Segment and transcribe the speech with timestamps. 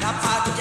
[0.00, 0.59] la patria.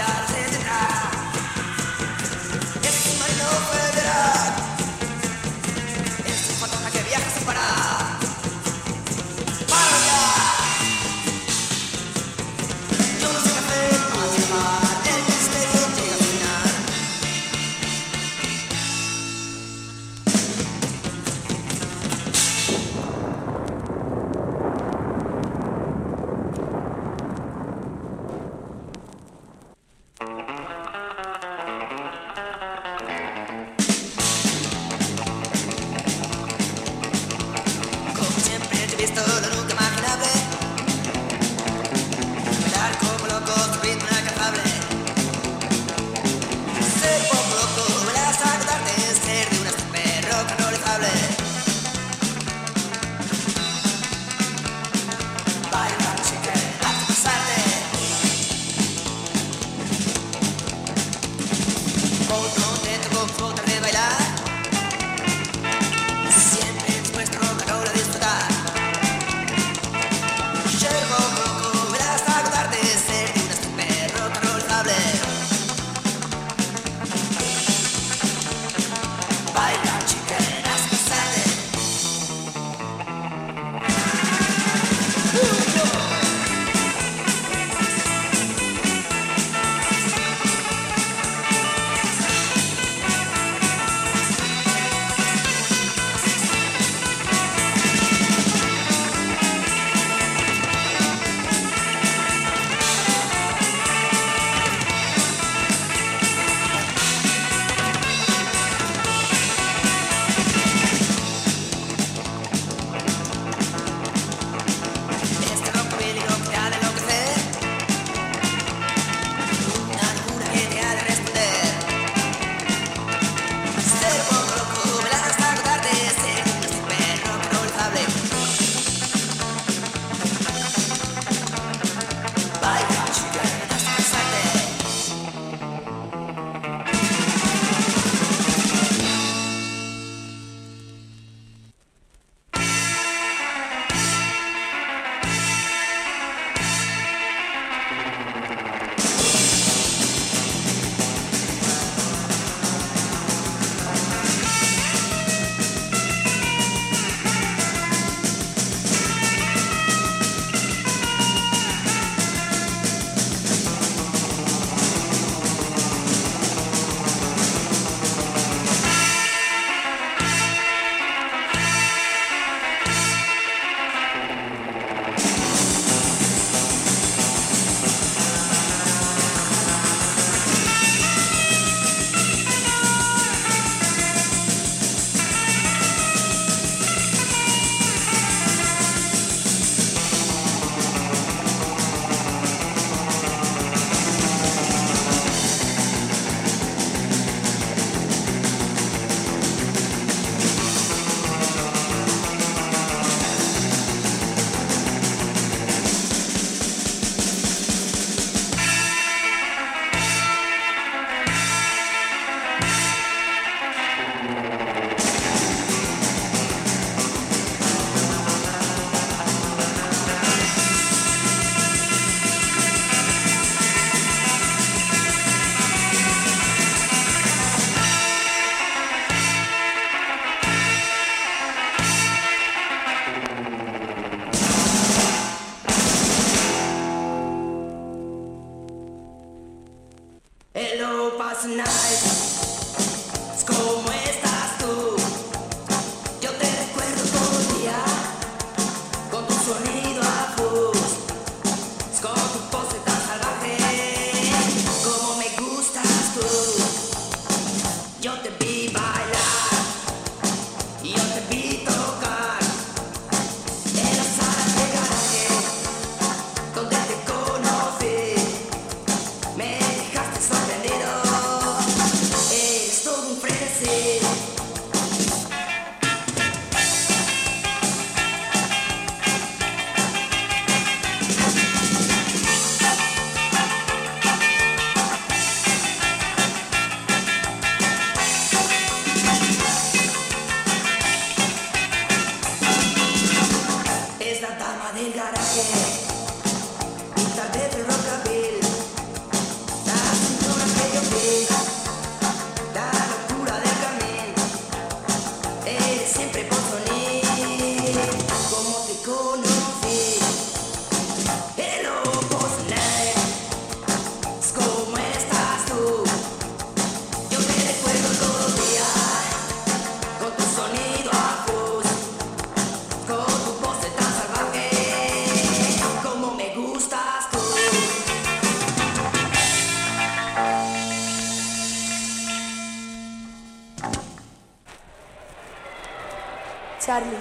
[336.59, 336.97] Charlie,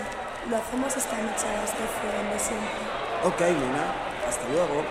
[0.48, 1.82] lo hacemos esta noche a las 12
[2.16, 2.70] donde siempre.
[3.24, 3.92] Ok, Luna.
[4.28, 4.84] Hasta luego.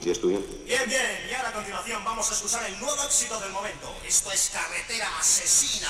[0.00, 0.44] ¿Sí estudian?
[0.64, 3.92] Bien, bien, y ahora a continuación vamos a escuchar el nuevo éxito del momento.
[4.06, 5.88] Esto es Carretera Asesina.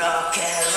[0.00, 0.69] broken.